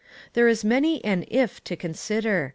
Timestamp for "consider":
1.75-2.49